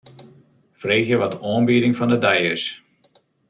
[0.81, 2.65] Freegje wat de oanbieding fan 'e dei is.